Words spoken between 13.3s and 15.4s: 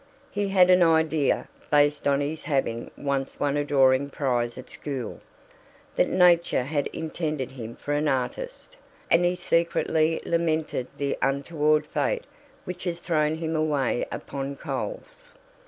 him away upon coals.